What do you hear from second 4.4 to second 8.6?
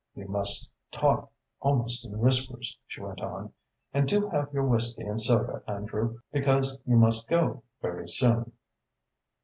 your whisky and soda, Andrew, because you must go very soon."